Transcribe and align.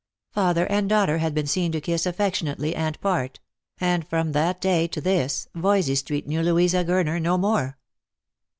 Father 0.31 0.65
and 0.65 0.89
daughter 0.89 1.19
had 1.19 1.35
been 1.35 1.45
seen 1.45 1.71
to 1.73 1.79
kiss 1.79 2.07
affectionately 2.07 2.73
and 2.73 2.99
part; 3.01 3.39
and 3.79 4.07
from 4.07 4.31
that 4.31 4.59
day 4.59 4.87
to 4.87 4.99
this 4.99 5.47
Voysey 5.53 5.93
street 5.95 6.25
knew 6.27 6.41
Louisa 6.41 6.83
Gurner 6.83 7.21
no 7.21 7.37
more. 7.37 7.77